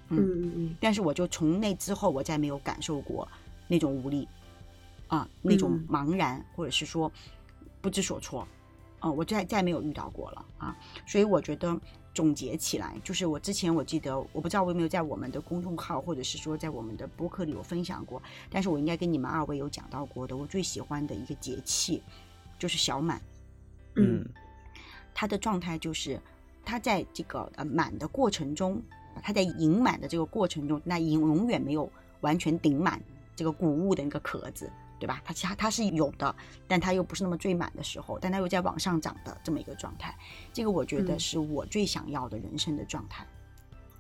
[0.10, 0.76] 嗯嗯嗯。
[0.80, 3.28] 但是我就从那之后，我再没有感受过
[3.68, 4.28] 那种无力。
[5.08, 7.12] 啊，那种茫然，或者是说
[7.82, 8.48] 不知所措，
[9.00, 11.80] 啊，我再再没有遇到过了啊，所以我觉得
[12.14, 22.02] 总结起来，就是我之前我记得，我不知道我有没有在我们的公众号，或者是说在我们的播客里有分享过，但是我应该跟你们二位有讲到过的，我最喜欢的一个节气
[22.58, 23.22] 就是小满，
[23.96, 24.26] 嗯，
[25.14, 26.20] 它的状态就是
[26.64, 28.82] 它在这个呃满的过程中，
[29.22, 31.88] 它在盈满的这个过程中，那盈永远没有
[32.22, 33.00] 完全顶满
[33.36, 34.72] 这个谷物的那个壳子。
[35.00, 35.22] 对吧？
[35.24, 36.36] 它其它它是有的，
[36.68, 40.16] 但它又不是那么最满的时候，但它又在往上涨的这么一个状态。
[40.54, 43.26] 这个我觉得是我最想要的人生的状态。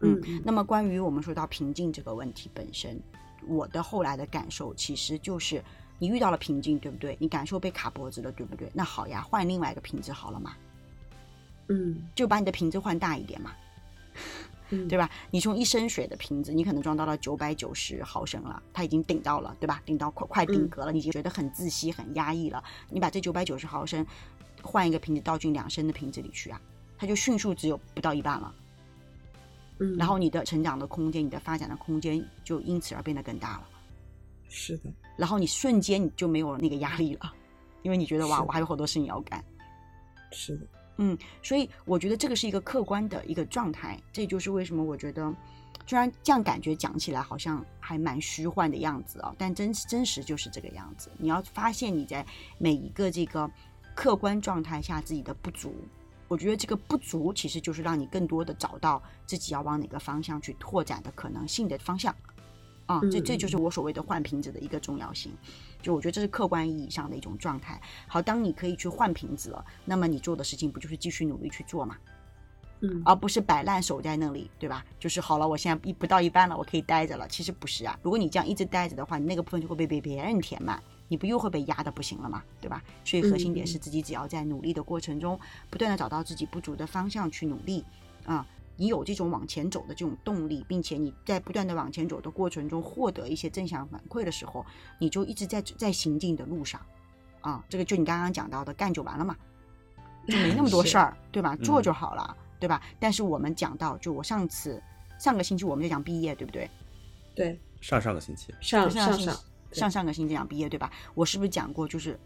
[0.01, 2.99] 嗯，那么关于我们说到瓶颈这个问题本身，
[3.47, 5.63] 我的后来的感受其实就是，
[5.97, 7.17] 你遇到了瓶颈，对不对？
[7.19, 8.69] 你感受被卡脖子了，对不对？
[8.73, 10.53] 那好呀，换另外一个瓶子好了嘛。
[11.69, 13.51] 嗯，就把你的瓶子换大一点嘛。
[14.69, 15.10] 对吧？
[15.32, 19.82] 你从一升水的瓶子，你可能装到了九百九十毫升了，它已经顶到了，对吧？
[19.86, 22.63] 顶到快快顶格了，你已经觉得很窒息、很压抑了。
[22.89, 24.06] 你把这九百九十毫升
[24.62, 26.60] 换一个瓶子倒进两升的瓶子里去啊，
[26.97, 28.56] 它就迅速只有不到一半了。
[29.80, 33.67] 嗯，然后你的成长的空间、你的发展的空间就因此而变得更大了。
[34.47, 34.89] 是的。
[35.17, 37.34] 然后你瞬间你就没有那个压力了，
[37.84, 39.43] 因为你觉得哇，我还有好多事情要干。
[40.32, 40.65] 是的。
[40.97, 45.34] 嗯，所以我觉得这个是一个客观的一个状态，这就是为什么我觉得，
[45.86, 51.12] 虽然这样感觉讲起来好像还蛮虚幻的样子啊，但真真实就是这个样子。
[51.17, 52.25] 你要发现你在
[52.58, 53.49] 每一个这个
[53.93, 55.75] 客观状态下自己的不足，
[56.27, 62.15] 我觉得这个不足其实就是让你更多的找到自己要往哪个方向去拓展的可能性的方向。
[62.86, 65.32] 啊，这这就是我所谓的换瓶子的一个重要性，
[65.82, 67.82] 就我觉得这是客观意义上的一种状态。
[68.08, 71.98] 好，当你可以去换瓶子了，那么你做的事情不就是继续努力去做嘛？
[72.82, 74.86] 嗯，而不是摆烂守在那里，对吧？
[75.00, 77.28] 就是好了，我现在一不到一半了，我可以待着了。
[77.28, 82.43] 其实不是啊，如果你这样一直待着的话，你那个部分就会被被别人填满，你不又会被压的不行了嘛？
[82.60, 82.84] 对吧？
[83.06, 87.84] 所以核心点是自己只要在努力的过程中，不断的找到自己不足的方向去努力
[88.26, 88.45] 啊。
[88.78, 94.66] 你有这种往前走的这种动力，并且你在不断的往前走的过程中获得一些正向反馈的时候，
[95.00, 96.82] 你就一直在在行进的路上，
[97.42, 99.36] 啊，这个就你刚刚讲到的，干就完了嘛，
[100.28, 101.56] 就没那么多 事儿，对吧？
[101.58, 102.82] 做就好了，对吧？
[103.00, 104.82] 但是我们讲到，就我上次
[105.20, 106.70] 上个星期我们就讲毕业，对不对？
[107.34, 109.38] 对，上上个星期，上上上
[109.72, 110.92] 上上个星期讲毕业，对吧？
[111.14, 112.20] 我是不是讲过，就是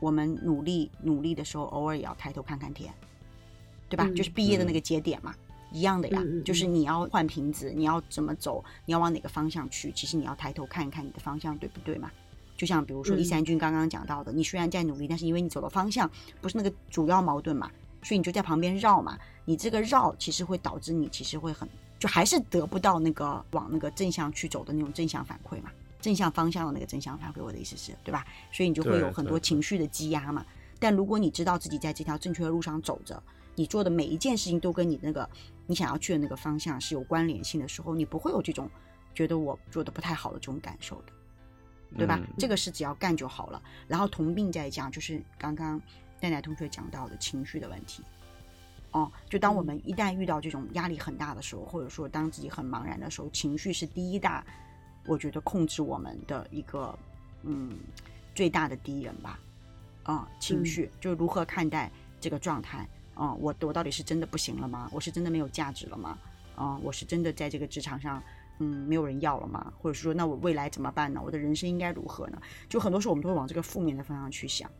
[0.00, 2.92] 我们努力努力的时候，偶尔也要抬头看看天，
[3.88, 4.06] 对吧？
[4.14, 5.34] 就是毕业的那个节点嘛。
[5.74, 9.90] 一样的呀，就是你要换瓶子，你要怎么走，你要往哪个方向去？
[9.90, 12.08] 其实你要抬头看一看你的方向对不对嘛？
[12.56, 16.08] 就像比如说一三军刚刚讲到的，你虽然在努力，但是因为你走的方向
[16.40, 17.68] 不是那个主要矛盾嘛，
[18.04, 19.18] 所以你就在旁边绕嘛。
[19.44, 27.42] 你这个绕其实会导致你其实会很，就还是得不到那个往那个正向去走的那种正向反馈嘛，正向方向的那个正向反馈。
[27.42, 28.24] 我的意思是，对吧？
[28.52, 30.46] 所以你就会有很多情绪的积压嘛。
[30.78, 33.20] 但如果你知道自己在这条正确的路上走着。
[33.54, 35.28] 你做的每一件事情都跟你那个
[35.66, 38.68] 你想要去的那个方向是有关联性的时候，你不会有这种
[39.14, 41.12] 觉得我做的不太好的这种感受的，
[41.96, 42.20] 对吧？
[42.38, 43.62] 这个是只要干就好了。
[43.86, 45.80] 然后同病在讲，就是刚刚
[46.20, 48.02] 奈奈同学讲到的情绪的问题。
[48.90, 54.44] 哦，就当我们一旦遇到这种压力很大的时候，或者说当自己很茫然的时候，情绪是第一大，
[55.06, 56.96] 我觉得控制我们的一个
[57.42, 57.76] 嗯
[58.34, 59.38] 最大的敌人吧。
[60.04, 61.90] 啊，情绪就如何看待
[62.20, 62.88] 这个状态。
[63.14, 64.88] 哦，我我到底是真的不行了吗？
[64.92, 66.18] 我是真的没有价值了吗？
[66.56, 68.22] 啊、我是真的在这个职场上，
[68.58, 69.72] 嗯，没有人要了吗？
[69.80, 71.20] 或者说，那我未来怎么办呢？
[71.24, 72.40] 我的人生应该如何呢？
[72.68, 74.70] 就很多时候我们都会往这个负面的方向去想。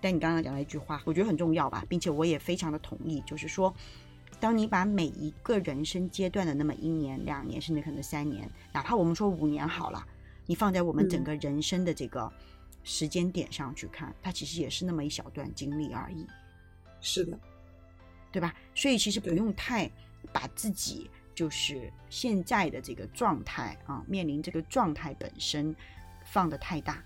[0.00, 3.72] 但你刚刚讲了一句话，我觉得很重要吧，并且我也非常的同意，就是说，
[4.40, 10.04] 当你把每一个人生阶段的那么一年、两年，甚至可能三年，哪怕我们说五年好了，
[10.44, 12.30] 你放在我们整个人生的这个
[12.82, 16.26] 时间点上去看，它其实也是那么一小段经历而已。
[17.00, 17.38] 是的，
[18.32, 18.54] 对吧？
[18.74, 19.90] 所以其实不用太
[20.32, 25.74] 把自己就是现在的这个状态啊，面临这个状态本身
[26.24, 27.04] 放得太大，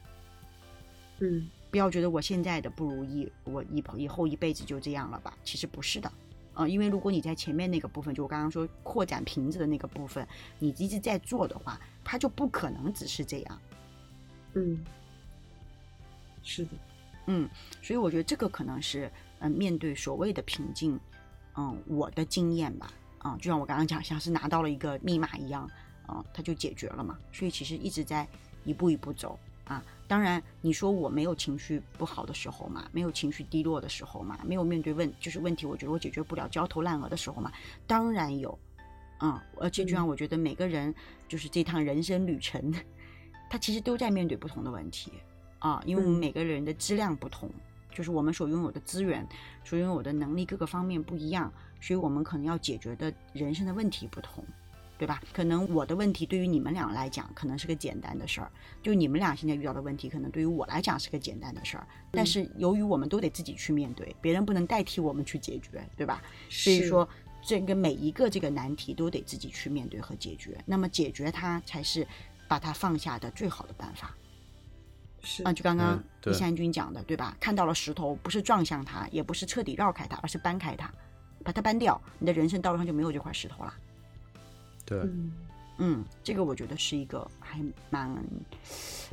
[1.19, 5.37] 嗯不要觉得我现在的不如意，我以以后一辈子就这样了吧？
[5.45, 6.11] 其实不是的。
[6.55, 10.27] 啊，因为如果你在前面那个部分，就我刚刚说扩展瓶子的那个部分，
[10.59, 13.61] 你一直在做的话，它就不可能只是这样。
[14.55, 14.83] 嗯，
[16.43, 16.71] 是的，
[17.27, 17.47] 嗯，
[17.83, 20.99] 所以我觉得这个可能是，嗯、面对所谓的瓶颈，
[21.57, 25.69] 嗯，我的经验吧，啊、就像我刚刚讲，像是拿到了一个密码一样，
[26.07, 27.19] 啊、它就解决了嘛。
[27.33, 28.29] 所以其实一直在
[28.64, 29.83] 一步一步走啊。
[30.07, 37.51] 当然，你说我没有情绪不好的时候嘛，没有情绪低落的时候嘛，没有面对问就是问题，我觉得我解决不了，焦头烂额的时候嘛，
[37.87, 38.57] 当然有，
[39.19, 40.95] 啊、而且就像嗯我觉得每个人
[41.27, 42.73] 就是这趟人生旅程，
[43.51, 45.11] 他其实都在面对不同的问题。
[45.59, 47.51] 啊，因为我们嗯每个人的质量不同，
[47.96, 49.26] 就是我们所拥有的资源、
[49.64, 54.44] 所拥有的能力各个方面不一样，所以我们可能要解决的人生的问题不同，
[54.98, 55.22] 对吧？
[55.32, 66.22] 可能我的问题对于你们俩来讲可能是个简单的事儿，就你们俩现在遇到的问题，可能对于我来讲是个简单的事儿，但嗯是由于我们都得自己去面对，别人不能代替我们去解决，对吧？
[66.50, 67.09] 所以说，
[67.40, 72.06] 这个每一个这个难题都得自己去面对和解决，那么解决它才是
[72.46, 74.14] 把它放下的最好的办法。
[75.29, 77.37] 是啊，就刚刚嗯对一山君讲的，对吧？
[77.41, 80.89] 看到了石头，不是撞向它，也不是彻底绕开它，而是搬开它，
[81.43, 83.75] 把它搬掉，你的人生道路上就没有这块石头了。
[84.85, 85.33] 对，嗯
[85.79, 87.61] 嗯，这个我觉得是一个还
[87.91, 88.09] 蛮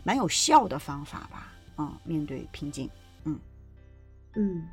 [0.04, 1.52] 蛮有效的方法吧。
[1.78, 2.88] 嗯，面对瓶颈，
[3.24, 3.40] 嗯
[4.36, 4.68] 嗯，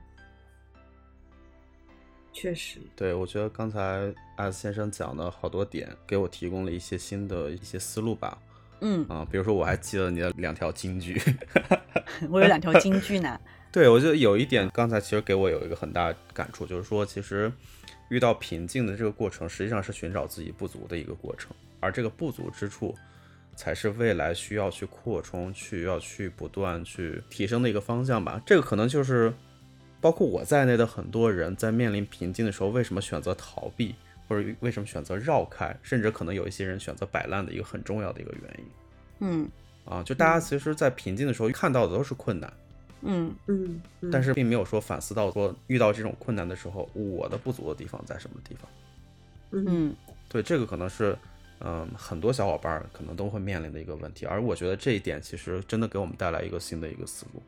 [2.34, 8.38] 确实，对，我觉得刚才艾斯先生讲的好多点，给我提供了一些新的一些思路吧。
[8.80, 11.20] 嗯，啊，比如说我还记得你的两条金句，
[12.30, 13.38] 我有两条金句呢。
[13.72, 17.52] 对我觉得有一点，刚才其实给我有一个很大感触，就是说，其实
[18.08, 22.92] 遇到瓶颈的这个过程，实际上是寻找自己不足的一个过程，而这个不足之处，
[23.54, 28.40] 才是未来需要去扩充、去要去不断去提升的一个方向吧。
[28.44, 29.32] 这个可能就是
[30.00, 33.94] 包括我在内的很多人在面临瓶颈的时候，为什么选择逃避，
[34.30, 38.64] 或者为什么选择绕开，甚至可能有一些人选择摆烂的一个很重要的一个原因
[39.18, 39.48] 嗯
[39.84, 40.04] 啊。
[40.04, 42.52] 就大家其实，在平静的时候看到的都是困难。
[43.02, 48.70] 嗯嗯，嗯但是并没有说反思到说遇到这种困难的时候，我的不足的地方在什么地方。
[49.50, 49.96] 嗯嗯
[50.28, 51.18] 对，这个可能是，
[51.58, 54.26] 嗯，很多小伙伴儿可能都会面临的一个问题。
[54.26, 57.42] 而我觉得这一点其实真的给我们带来一个新的一个思路，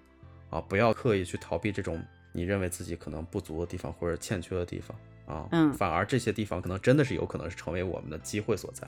[0.51, 8.87] 啊，不要刻意去逃避这种你认为自己可能不足的地方或者欠缺的地方啊，嗯反而这些地方可能真的是有可能是成为我们的机会所在。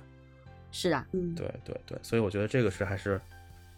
[0.72, 3.20] 是啊，嗯，对对对，所以我觉得这个是还是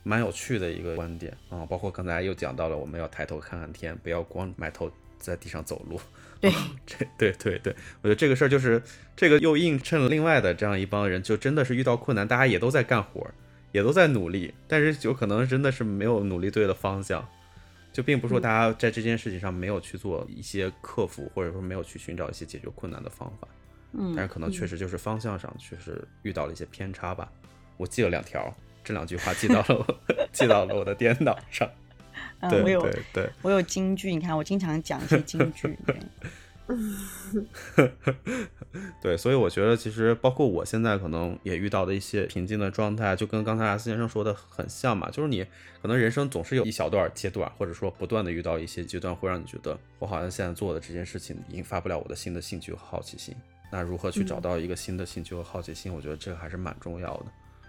[0.02, 6.00] 蛮有趣的一个观点啊，包括刚才又讲到了我们要抬头看看天，不要光埋头在地上走路。
[6.40, 6.50] 对
[6.86, 8.82] 这对对对，我觉得这个事儿就是
[9.16, 13.34] 这个又映衬了另外的这样一帮人，就真的是遇到困难，大家也都在干活儿，
[13.72, 17.26] 也都在努力，但是有可能真的是没有努力对的方向。
[17.96, 23.48] 就并不是说大家在这件事情上没有去做一些克服，或者说没有去寻找一些解决困难的方法，
[23.94, 27.32] 嗯但是可能确实就是方向上确实遇到了一些偏差吧。
[27.78, 28.54] 我记了两条，
[28.84, 31.66] 这两句话记到了我 记到了我的电脑上。
[32.40, 35.74] 嗯，对我有对对，我有京剧，你看我经常讲一些金句。
[37.76, 37.92] 对
[39.00, 45.46] 对，所以我觉得其实包括我现在可能也遇到的一些瓶颈的状态，就跟刚才阿斯先生说的很像嘛，就是你
[45.80, 53.34] 可能人生总是有一小段阶段，或者说不断的遇到一些阶段，会让你觉得我好像现在做的这件事情引发不了我的新的兴趣和好奇心。
[53.70, 55.92] 那如何去找到一个新的兴趣和好奇心？
[55.92, 57.26] 我觉得这个还是蛮重要的。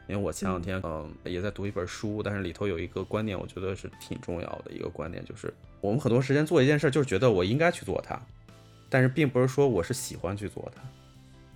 [0.08, 8.18] 因为我前两天嗯也在读一本书，但是里头有一个观点，我觉得是挺重要的一个观点，就是我们很多时间做一件事，就是觉得我应该去做它，
[8.90, 10.82] 但是并不是说我是喜欢去做它。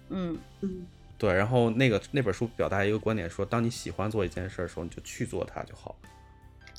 [0.10, 0.86] 嗯嗯
[1.18, 5.96] 对，然后那个那本书表达一个观点说，当你喜欢做一件事的时候，你就去做它就好。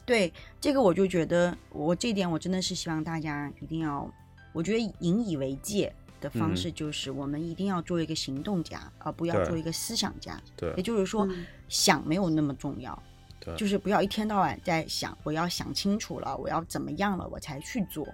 [0.05, 4.13] 对，这个我就觉得，我这点我真的是希望大家一定要，
[4.53, 10.41] 我觉得引以为戒的方式就是，我们一定要做一个行动家，而不要做一个思想家。
[10.57, 13.01] 对也就是说，嗯想没有那么重要，
[13.39, 18.05] 对就是不要一天到晚在想，我要想清楚了，我要怎么样了，我才去做。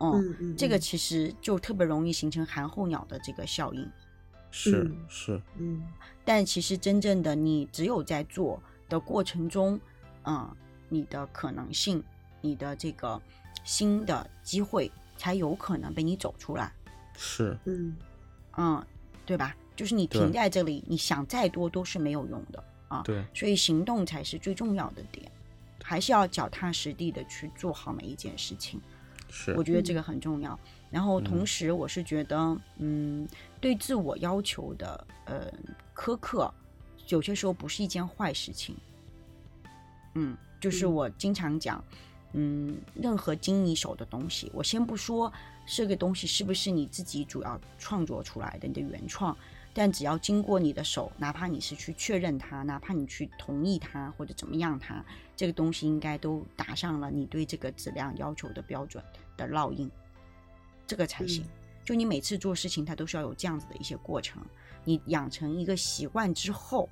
[0.00, 3.90] 嗯，嗯嗯，这个其实就特别容易形成寒候鸟的这个效应。
[4.50, 5.86] 是嗯是，嗯
[6.24, 9.78] 但其实真正的你只有在做的过程中，
[10.24, 10.56] 嗯，
[10.88, 12.02] 你的可能性，
[12.40, 13.20] 你的这个
[13.62, 16.72] 新的机会才有可能被你走出来，
[17.16, 17.94] 是，嗯
[18.56, 18.86] 嗯，
[19.26, 19.54] 对吧？
[19.76, 23.02] 就是你停在这里，你想再多都是没有用的啊。
[23.04, 25.30] 对，所以行动才是最重要的点，
[25.84, 28.80] 还是要脚踏实地的去做好每一件事情。
[29.28, 30.58] 是我，觉得这个很重要。
[30.90, 33.28] 然后同时，我是觉得，嗯，
[33.60, 35.52] 对自我要求的呃
[35.94, 36.52] 苛刻，
[37.08, 38.74] 有些时候不是一件坏事情。
[40.14, 41.84] 嗯，就是嗯我经常讲，
[42.32, 45.30] 嗯，任何经你手的东西，我先不说
[45.66, 49.36] 这个东西是不是你自己主要创作出来的，你的原创，
[49.78, 55.04] 但只要经过你的手，哪怕你是去确认它，哪怕你去同意它或者怎么样它，
[55.36, 59.00] 这个东西应该都打上了你对这个质量要求的标准
[59.36, 59.88] 的烙印，
[60.84, 61.44] 这个才行。
[61.44, 61.48] 嗯
[61.84, 64.44] 就你每次做事情，它都是要有这样子的一些过程。
[64.84, 66.86] 你养成一个习惯之后，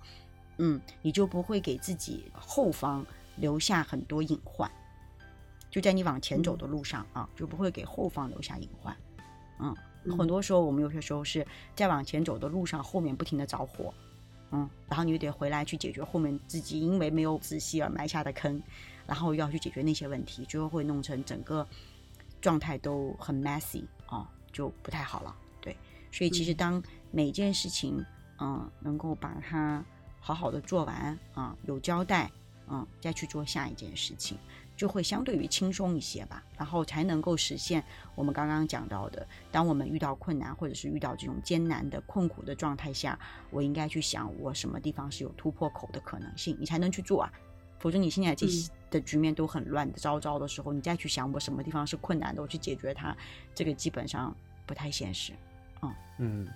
[0.56, 3.04] 嗯，你就不会给自己后方
[3.36, 4.70] 留下很多隐患。
[5.70, 8.96] 就在你往前走的路上啊，就不会给后方留下隐患。
[9.58, 9.76] 嗯，嗯
[10.16, 13.92] 很多时候我们有些时候是在往前走的路上，后面不停的着火，
[14.50, 18.62] 嗯，然后你又得回来去解决后面自己因为没有仔细而埋下的坑，
[19.06, 21.66] 然后要去解决那些问题，最后会弄成整个
[22.40, 25.34] 状态都很 messy 啊，就不太好了。
[25.60, 25.76] 对，
[26.12, 28.04] 所以其实嗯当每件事情，
[28.38, 29.84] 嗯，能够把它
[30.20, 32.30] 好好的做完啊，有交代，
[32.68, 34.38] 嗯，再去做下一件事情，
[34.76, 37.82] 就会相对于轻松一些吧，然后才能够实现
[38.14, 43.18] 我们刚刚讲到的，当我们遇到困难或者是遇到这种艰难的困苦的状态下，
[43.50, 47.32] 我应该去想我什么地方是有突破口的可能性，你才能去做啊。
[47.78, 53.16] 否则你现在这嗯的局面都很乱糟糟的时候，你再去想我什么地方是困难的，我去解决它，
[53.54, 55.32] 这个基本上不太现实。
[55.82, 56.48] 嗯嗯，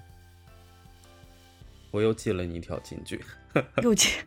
[1.90, 3.22] 我又记了你一条金句，
[3.82, 4.24] 又见，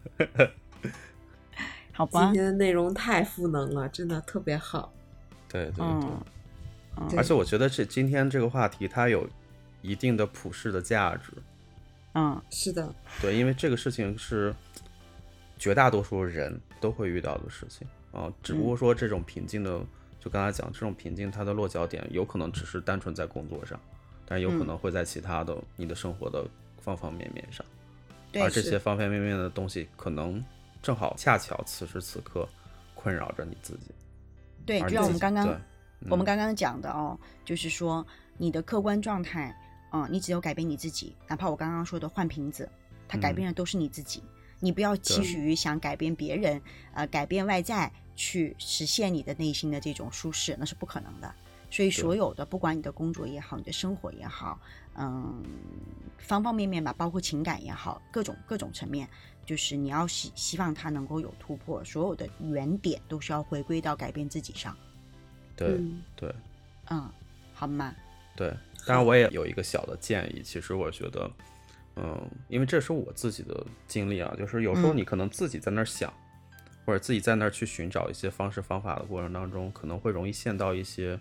[1.94, 2.26] 好吧。
[2.26, 4.92] 今，天的内容太赋能了，真的特别好。
[5.48, 5.86] 对对对。
[5.86, 6.24] 嗯，
[6.98, 7.14] 嗯。
[7.16, 9.30] 而且我觉得这今天这个话题它有
[9.82, 11.32] 一定的普世的价值，
[12.14, 14.54] 嗯，是的，对，因为这个事情是
[15.58, 19.80] 绝大多数人都会遇到的事情啊，只不过说这种瓶颈的，
[20.20, 23.80] 就刚才讲这种瓶颈，它的落脚点有可能只是单纯在工作上，
[24.26, 26.46] 但有可能会在其他的你的生活的
[26.80, 27.66] 方方面面上，
[28.32, 30.44] 对而这些方方面面的东西，可能
[30.84, 32.48] 正好恰巧此时此刻
[32.94, 33.90] 困扰着你自己，
[34.66, 35.62] 对，就像我们刚刚嗯
[36.10, 38.06] 我们刚刚讲的哦，就是说
[38.38, 39.56] 你的客观状态，
[39.94, 42.70] 嗯，你只有改变你自己，哪怕我刚刚说的换瓶子，
[43.08, 43.36] 它改嗯。
[43.36, 44.22] 变的都是你自己，
[44.60, 46.62] 你不要期许于想改变别人，
[46.94, 51.34] 呃，改变外在去实现你的内心的这种舒适，那是不可能的。
[51.72, 54.60] 所以所有的，不管你的工作也好，你的生活也好，
[54.96, 55.42] 嗯，
[56.20, 59.10] 方方面面吧，包括情感也好，各种各种层面，
[59.46, 64.76] 就是你要希希望他能够有突破，所有的原点都是要回归到改变自己上。
[65.56, 66.34] 对嗯对。
[66.90, 67.10] 嗯，
[67.54, 67.96] 好吗？
[68.36, 68.50] 对，
[68.86, 71.32] 当然我也有一个小的建议，其实我觉得，
[71.96, 76.12] 嗯，因为这是我自己的经历啊，就是有时候嗯你可能自己在那儿想，
[76.86, 81.18] 或者自己在那儿去寻找一些方式方法的过程当中，可能会容易陷到一些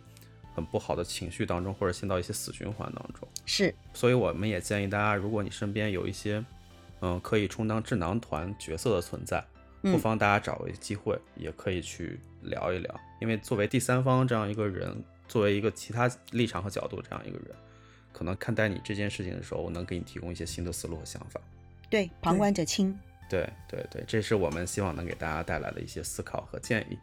[0.55, 3.29] 很不好的情绪当中，或者陷到一些死循环当中。
[3.47, 6.45] 是，所以我们也建议大家，如果你身边有一些，
[7.03, 9.45] 嗯，可以充当智囊团角色的存在，
[9.83, 13.01] 不嗯妨大家找个机会，也可以去聊一聊。
[13.21, 17.49] 因为作为第三方这样一个人，作为一个其他立场和角度这样一个人，
[18.13, 21.41] 可能看待你这件事情的时候，我能给你提供一些新的思路和想法。
[21.91, 22.97] 对，旁观者清。
[23.29, 26.99] 对对对，这是我们希望能给大家带来的一些思考和建议。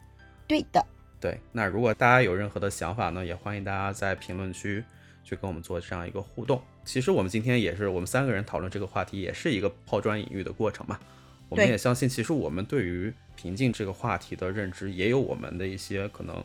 [0.46, 0.84] 对的，
[1.20, 4.82] 对，那如果大家有任何的想法呢，也欢迎大家在评论区
[5.24, 6.60] 去跟我们做这样一个互动。
[6.84, 10.98] 其实我们今天也是我们三个人讨论这个话题，也是一个抛砖引玉的过程嘛。
[11.48, 16.42] 我们也相信，其实我们对于瓶颈这个话题的认知，也有我们的一些可能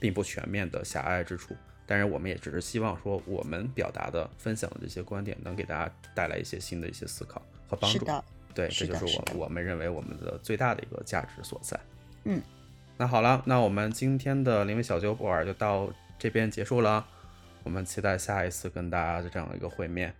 [0.00, 1.54] 并不全面的狭隘之处。
[1.88, 8.04] 但是，我们也只是希望说，我们表达的、分享的这些观点，能给大家带来一些新的一些思考和帮助。
[8.54, 11.78] 对，这就是我我们认为我们的最大的一个价值所在。
[12.24, 12.40] 嗯，
[12.96, 17.06] 那好了，那我们今天的灵位小酒馆就到这边结束了。
[17.66, 20.14] 我们期待下一次跟大家的这样一个会面。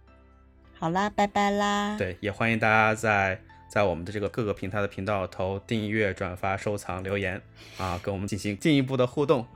[0.80, 7.40] 好啦，拜拜啦。，对，也欢迎大家在在我们的这个各个平台的频道头订阅、转发、收藏、留言
[7.78, 9.46] 啊，跟我们进行进一步的互动。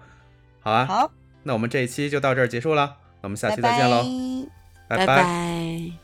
[0.60, 1.12] 好啊，好，
[1.42, 4.04] 那我们这一期就到这儿结束了，那我们下期再见喽，
[4.86, 5.99] 拜拜拜